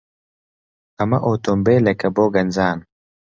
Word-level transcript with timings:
ئەمە 0.97 1.17
ئۆتۆمۆبیلێکە 1.25 2.09
بۆ 2.15 2.25
گەنجان. 2.35 2.77